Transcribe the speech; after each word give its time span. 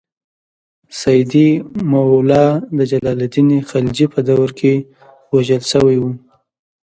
سیدي 0.99 1.49
مولا 1.91 2.45
د 2.77 2.79
جلال 2.91 3.19
الدین 3.25 3.49
خلجي 3.69 4.05
په 4.13 4.19
دور 4.29 4.49
کې 4.59 4.73
وژل 5.33 5.63
شوی 5.71 5.97
و. 5.99 6.03